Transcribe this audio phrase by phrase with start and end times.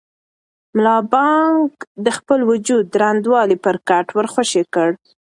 [0.75, 1.65] ملا بانګ
[2.05, 4.89] د خپل وجود دروندوالی پر کټ ور خوشې کړ.